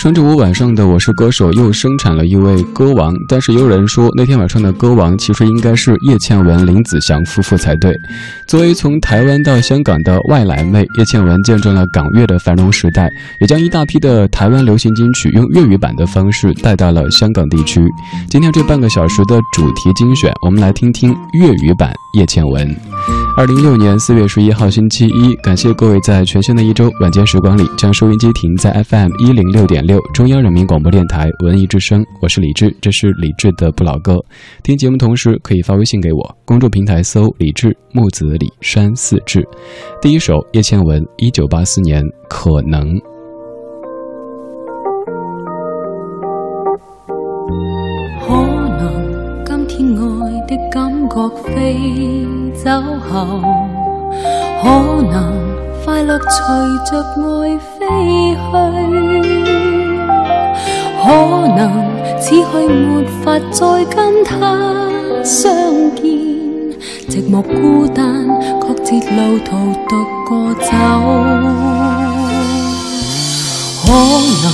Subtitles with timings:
[0.00, 7.92] 上周五晚上的《我是歌手》又生产了一位歌王，但是有人说那天晚上的歌王其实应该是叶倩文、林子祥夫妇才对。
[8.46, 13.10] 作为从台湾到香港的外来妹，叶倩文见证了港乐的繁荣时代，
[13.42, 17.86] 也将一大批的台湾流行金曲用粤语版的方式带到了香港地区。
[18.30, 22.74] 今天这半个小时的主题精选，我们来听听粤语版叶倩文。
[23.36, 32.04] 二零一六年四月十一号星期一，感谢各位在全新的一周晚间时光里，将收音机停在 FM 一零六点六，中央人民广播电台文艺之声。
[32.20, 34.16] 我是李志，这是李志的不老歌。
[34.64, 39.46] 听节目同时可以发微信给我，公众平台搜李志木子李山四志。
[40.02, 43.00] 第一首，叶倩文，一九八四年，可能。
[51.12, 52.24] 觉飞
[52.54, 52.70] 走
[53.10, 53.26] 后，
[54.62, 55.34] 可能
[55.84, 56.46] 快乐随
[56.88, 57.86] 着爱飞
[58.36, 59.92] 去，
[61.02, 64.38] 可能此去没法再跟他
[65.24, 65.52] 相
[65.96, 66.04] 见，
[67.08, 68.28] 寂寞孤单，
[68.60, 69.56] 曲折路途
[69.88, 70.70] 独个走，
[73.82, 73.92] 可
[74.38, 74.52] 能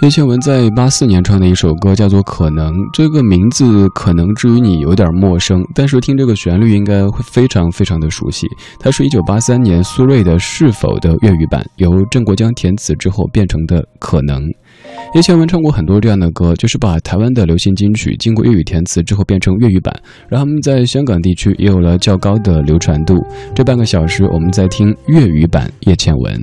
[0.00, 8.46] 叶倩文在八四年唱的一首歌叫做《可能》，这个名字可能至于你有点陌生，但是听这个旋律应该会非常非常的熟悉。
[8.78, 14.40] 它是一九八三年苏芮的《是否》的粤语版，由郑国江填词之后变成的《可能》。
[15.16, 19.92] 叶倩文唱过很多这样的歌，就是把台湾的流行金曲经过粤语填词之后变成粤语版，
[20.28, 23.16] 然后他们在香港地区也有了较高的流传度。
[23.52, 26.40] 这半个小时，我们在听粤语版叶倩文。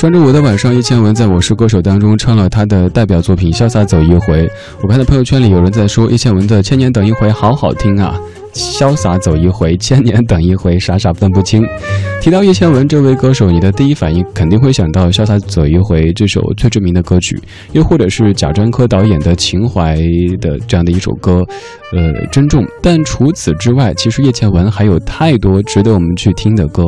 [0.00, 4.46] 上周我的晚上，叶倩文在我是歌手当中唱了他的代表作品《潇洒走一回》。
[4.82, 8.18] 我看到朋友圈里有人在说叶倩文的《千年等一回》好好听啊。
[8.52, 11.62] 潇洒走一回，千年等一回，傻傻分不清。
[12.20, 17.40] 提到叶倩文这位歌手，你的第一反应肯定会想到《潇洒走一回》这首最著名的歌曲，
[17.72, 19.96] 又或者是贾樟柯导演的《情怀》
[20.40, 21.40] 的这样的一首歌，
[21.96, 22.62] 呃，珍重。
[22.82, 26.82] 但除此之外，其实叶倩文还有太多值得我们去听的歌。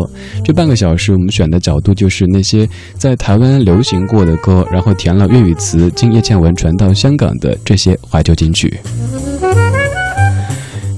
[0.45, 8.73] 这半个小时，我们选的角度就是那些在台湾流行过的歌，然后填了粤语词，经叶倩文传到香港的这些怀旧金曲。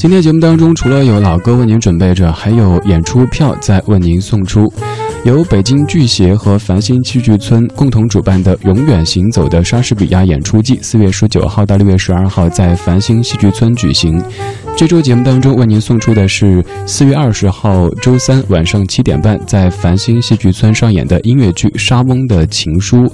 [0.05, 4.71] 今天节目当中，除了有老歌为您准备着，还有演出票在为您送出。
[5.25, 14.23] 由北京剧协和繁星戏剧村共同主办的《永远行走的莎士比亚》演出季，四月十九号到六月十二号在繁星戏剧村举行。
[14.77, 23.07] 这周节目当中，为您送出的是四月二十号周三晚上七点半在繁星戏剧村上演的音乐剧《沙翁的情书》。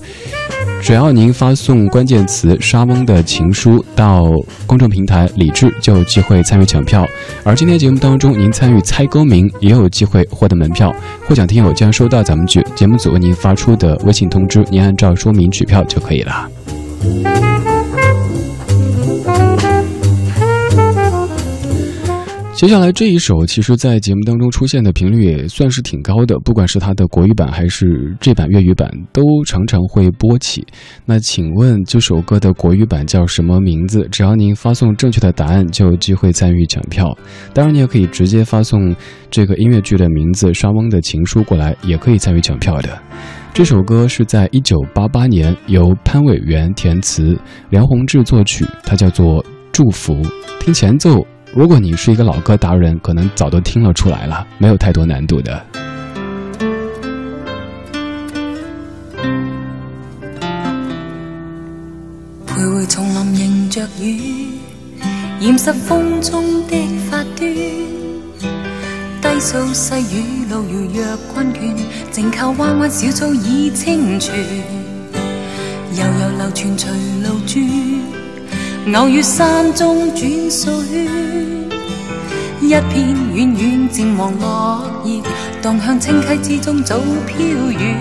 [0.83, 4.25] 只要您发送关键词“沙翁的情书”到
[4.67, 7.07] 公众平台，李智就有机会参与抢票。
[7.45, 10.91] 而今天节目当中，您参与猜歌名也有机会获得门票。
[11.29, 17.70] 获奖听友将收到咱们节节目组为您发出的微信通知，您按照说明取票就可以了。
[22.61, 30.63] 接下来这一首，其实，在节目当中出现的频率也算是挺高的，不管是它的国语版还是这版粤语版，都常常会播起。
[31.07, 34.07] 那请问这首歌的国语版叫什么名字？
[34.13, 37.17] 只要您发送正确的答案，就有机会参与抢票。
[37.55, 38.95] 当然，你也可以直接发送
[39.31, 42.91] 这个音乐剧的名字《沙翁的情书》过来，也可以参与抢票的。
[43.55, 47.35] 这首歌是在一九八八年由潘伟元填词，
[47.71, 49.43] 梁弘志作曲，它叫做
[49.73, 50.13] 《祝福》。
[50.61, 51.27] 听前奏。
[51.53, 55.61] 如果你是一个老歌达人，可能早都听了出来了，没有太多难度的。
[62.47, 64.47] 徘徊丛林迎着雨，
[65.41, 66.77] 染湿风中的
[67.11, 67.55] 发端。
[69.23, 71.75] 低诉细雨路如若困倦，
[72.13, 74.37] 静靠弯弯小草倚清泉，
[75.99, 76.89] 悠悠流泉随
[77.29, 78.20] 路转。
[78.93, 80.21] 偶于山中转
[80.51, 80.69] 水，
[82.61, 85.23] 一片远远渐黄落叶，
[85.63, 87.97] 荡向清溪之中早飘远。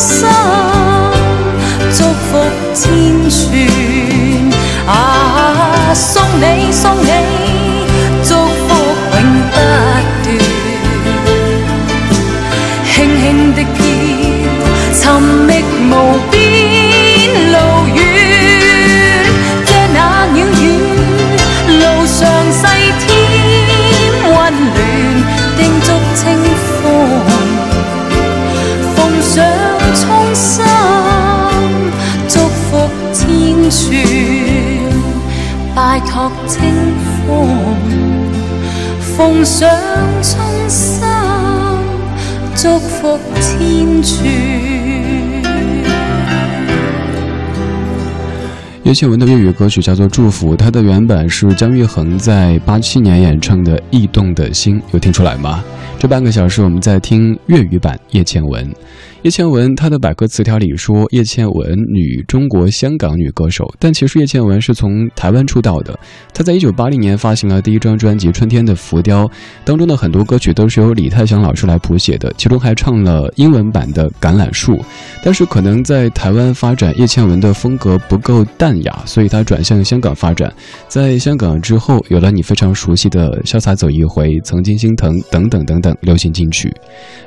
[0.02, 0.26] 心
[1.92, 2.38] 祝福
[2.74, 4.58] 千串
[4.88, 7.41] 啊，送你送你。
[48.92, 55.64] 叶倩文的粤语歌曲叫做《祝福》，它的原版是姜育恒在八七年演唱的《驿动的心》，有听出来吗？
[55.98, 58.70] 这半个小时我们在听粤语版叶倩文。
[59.22, 63.72] 叶倩文，她的百科词条里说，叶倩文，女，中国香港女歌手。
[63.78, 65.96] 但其实叶倩文是从台湾出道的。
[66.34, 69.24] 她在一九八零年发行了第一张专辑《春天的浮雕》，
[69.64, 74.74] 当中的很多歌曲都是由李泰祥老师来谱写的，其中还唱了英文版的《橄榄树》。
[75.22, 80.52] 但是可能在台湾发展，叶倩文的风格不够淡雅，所以她转向香港发展。
[80.88, 86.68] 在香港之后，有了你非常熟悉的《潇洒走一回》《曾经心疼》等等等等流行金曲。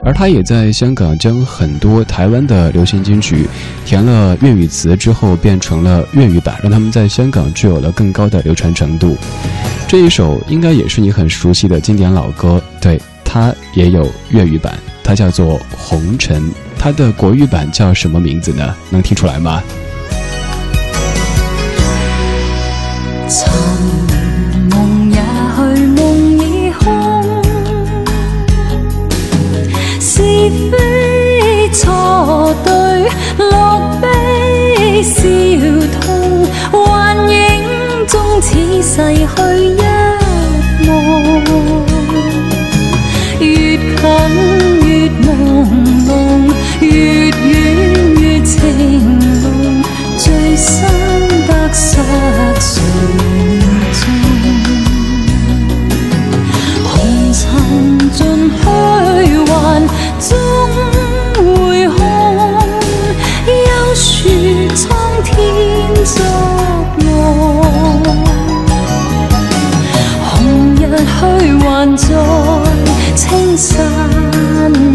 [0.04, 1.74] 而她也在香港将很。
[1.86, 3.48] 多台湾的流行金曲，
[3.86, 9.16] 填了粤语词之后变成了粤语版，让他们在香港具有了更高的流传程度。
[9.88, 14.74] 这一首应该也是你很熟悉的经典老歌，对，它也有粤语版，
[15.04, 16.42] 它叫做《红尘》，
[16.80, 18.76] 它的国语版叫什么名字呢？
[18.90, 19.62] 能听出来吗？
[35.06, 35.24] 笑
[36.02, 37.70] 痛，幻影
[38.08, 39.85] 终似逝去。
[72.06, 73.76] 在青山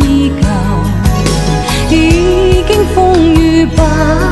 [0.02, 4.29] 依旧，已经风雨不。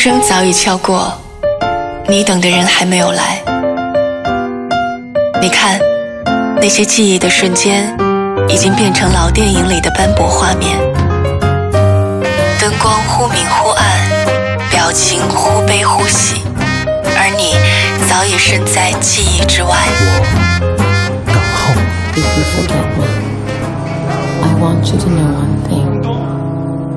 [0.00, 1.12] 钟声早已敲过，
[2.06, 3.42] 你等的人还没有来。
[5.42, 5.76] 你看，
[6.60, 7.92] 那些记忆的瞬间，
[8.48, 10.78] 已经变成老电影里的斑驳画面。
[12.60, 16.42] 灯光忽明忽暗，表情忽悲忽喜，
[17.04, 17.56] 而你
[18.08, 19.74] 早已身在记忆之外。
[19.84, 21.30] 我
[22.68, 26.16] 等候，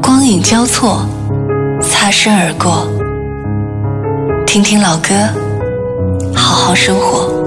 [0.03, 1.03] 光影交错。
[2.03, 2.87] 擦身而过，
[4.43, 5.09] 听听老歌，
[6.33, 7.40] 好好生活。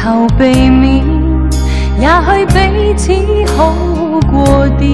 [0.05, 1.01] 求避免，
[1.99, 3.11] 也许彼此
[3.57, 3.73] 好
[4.31, 4.93] 过点。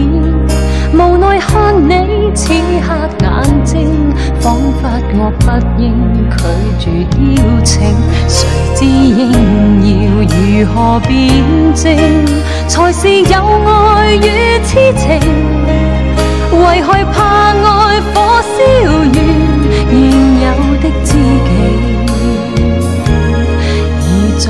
[0.93, 3.29] 无奈看你此刻眼
[3.65, 4.87] 睛，仿佛
[5.17, 5.51] 我不
[5.81, 5.93] 应
[6.29, 6.37] 拒
[6.79, 6.85] 绝
[7.25, 7.27] 邀
[7.61, 7.93] 请。
[8.29, 9.89] 谁知应要
[10.21, 10.37] 如
[10.73, 11.29] 何辩
[11.75, 11.93] 证，
[12.69, 15.09] 才是有爱与痴情？
[16.53, 17.69] 为害怕爱
[18.13, 18.53] 火烧
[18.87, 19.17] 完，
[19.89, 19.93] 现
[20.39, 20.47] 有
[20.79, 21.11] 的知
[21.49, 21.51] 己
[24.07, 24.47] 已再。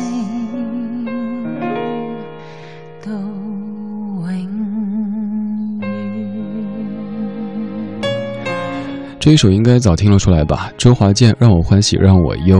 [9.20, 10.70] 这一首应该早听了出来吧？
[10.78, 12.56] 周华健《让我欢喜让我忧》。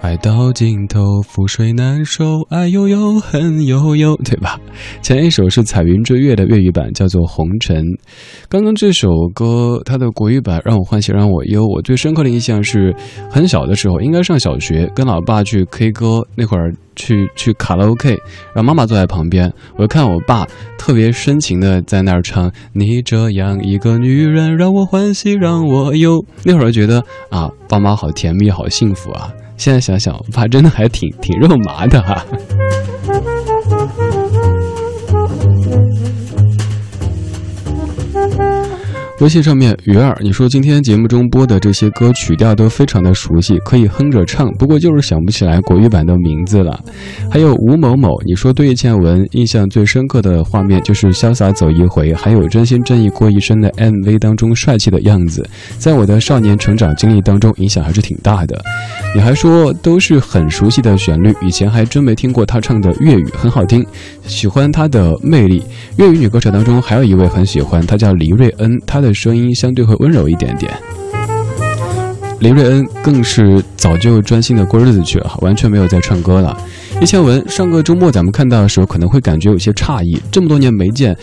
[0.00, 4.56] 爱到尽头覆水难收，爱悠悠恨悠悠，对吧？
[5.02, 7.76] 前一首是《彩云追月》的粤语版，叫做《红尘》。
[8.48, 11.66] 刚刚这首歌它的国语版让我欢喜让我忧。
[11.66, 12.94] 我最深刻的印象是，
[13.28, 18.16] 很小的时候，应该上小学，跟老爸去 K 歌那会儿去去卡拉 OK，
[18.54, 20.46] 让妈妈坐在旁边，我就看我爸
[20.78, 26.16] 特别深情的在那儿唱《你这样一个女人让我欢喜让我忧》。
[26.44, 29.30] 那会儿觉得啊，爸妈好甜蜜，好幸福啊。
[29.58, 32.24] 现在想想，我爸真的还挺挺肉麻的哈。
[39.20, 46.78] 微信上面鱼儿，你说今天节目中播的这些歌曲调都非常的熟悉，可以哼着唱，不过就是想不起来国语版的名字了。
[47.28, 55.44] 还有吴某某，你说对叶倩文印象最深刻的画面就是《潇洒走一回》，还有《真心真意过一生》的 MV 当中帅气的样子，
[55.78, 58.56] 在我的少年成长经历当中影响还是挺大的。
[59.16, 63.84] 你还说都是很熟悉的旋律，以前还真没听过他唱的粤语，很好听，
[64.28, 65.60] 喜欢他的魅力。
[65.96, 69.07] 粤语女歌手当中还有一位很喜欢，她叫黎瑞恩，她的。
[69.14, 70.72] 声音相对会温柔一点点，
[72.40, 76.56] 林瑞恩更是早就专心的过日子去了，完全没有在唱歌了。
[77.00, 81.16] 叶倩文上个周末咱们看到的时候，可能会感觉有些诧异，这么多年没见，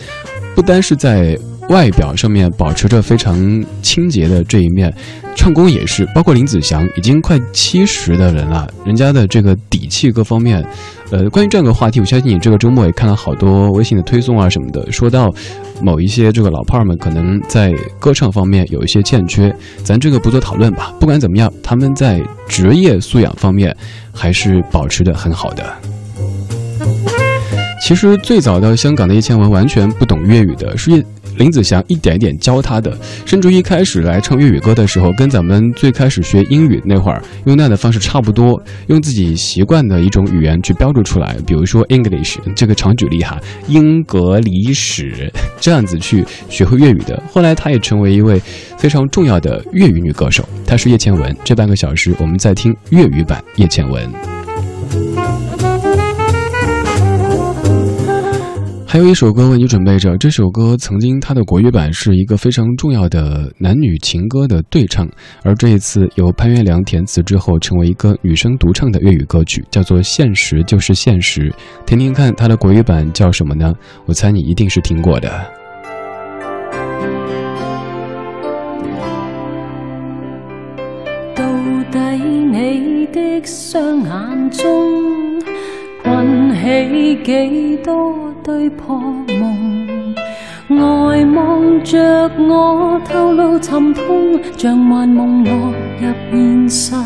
[0.54, 1.36] 不单是在。
[1.70, 3.34] 外表上面保持着非常
[3.82, 4.92] 清洁的这一面，
[5.34, 10.64] 唱功也是，包括林子祥已经快七十的人了，人家的这个底气各方面，
[11.10, 15.28] 呃，关于这样一个话题，我相信你这个周末也看了好多微信的推送啊什么的，说到
[15.82, 19.52] 某一些这个老炮儿们可能在歌唱方面有一些欠缺，
[19.82, 20.94] 咱这个不做讨论吧。
[21.00, 23.76] 不管怎么样，他们在职业素养方面
[24.12, 25.64] 还是保持的很好的。
[27.82, 31.04] 其实最早到香港的叶倩文完全不懂粤语的，是因
[31.36, 47.22] 林子祥一点一点教他的，甚至一开始来唱粤语歌的时候，跟咱们最开始学英语那会儿用那样的方式差不多，用自己习惯的一种语言去标注出来，比如说 English 这个常举例哈，英格里史这样子去学会粤语的。
[47.32, 48.40] 后来她也成为一位
[48.78, 51.34] 非常重要的粤语女歌手，她是叶倩文。
[51.44, 54.45] 这半个小时我们在听粤语版叶倩文。
[58.96, 65.06] 还有一首歌为你准备着，这首歌曾经它的国语版是一个非常重要的男女情歌的对唱，
[65.42, 71.50] 而这一次由潘越良填词之后，成为一个女生独唱的粤语歌曲，叫做《现实就是现实》。
[71.84, 73.70] 听听看，它的国语版叫什么呢？
[74.06, 75.28] 我猜你一定是听过的。
[81.34, 81.44] 到
[81.92, 85.15] 底你的双眼中？
[86.68, 88.98] 起几多堆破
[89.38, 90.12] 梦，
[90.68, 95.54] 呆望着我透露沉痛，像幻梦落
[96.00, 96.96] 入现实，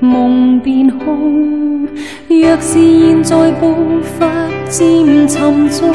[0.00, 1.82] 梦变空。
[2.26, 3.76] 若是现在步
[4.18, 4.26] 伐
[4.70, 5.92] 渐沉重，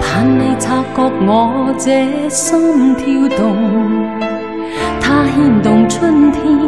[0.00, 2.58] 盼你察觉我这心
[2.96, 3.56] 跳动，
[5.00, 6.63] 它牵动春天。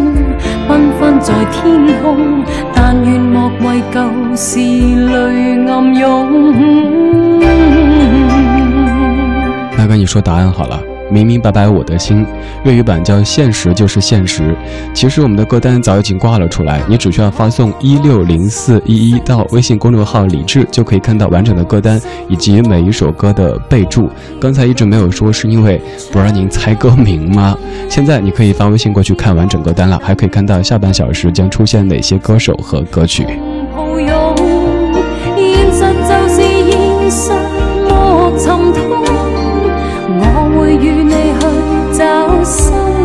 [0.68, 4.04] 缤纷在天空但愿莫为旧
[4.36, 7.40] 事泪暗涌
[9.78, 10.78] 大哥你说答案好了
[11.14, 12.26] 明明白白我的心，
[12.64, 14.42] 粤语版叫《现实就是现实》。
[14.92, 24.10] 其实我们的歌单早已经挂了出来，你只需要发送一六零四一一到微信公众号“理智”就可以看到完整的歌单以及每一首歌的备注。
[24.40, 27.56] 刚才一直没有说，是因为不让您猜歌名吗？
[27.88, 33.24] 现在你可以发微信过去看完整歌单了，还可以看到下半小时将出现哪些歌手和歌曲。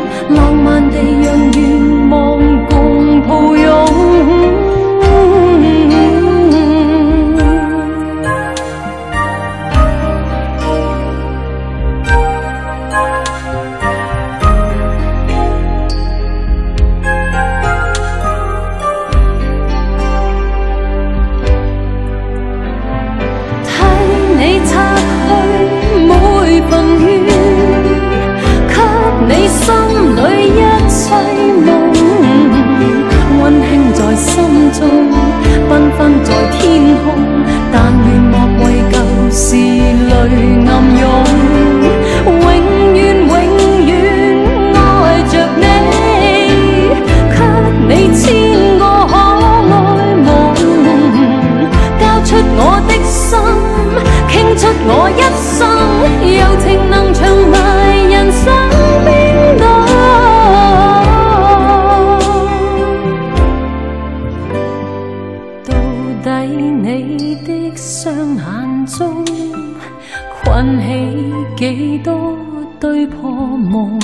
[72.09, 72.37] 都
[72.81, 73.99] 堆破梦，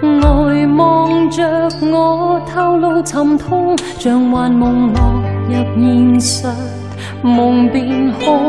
[0.00, 0.28] 呆
[0.76, 1.42] 望着
[1.82, 5.02] 我，透露沉痛，像幻梦落
[5.48, 6.46] 入现实，
[7.22, 7.84] 梦变
[8.24, 8.48] 空。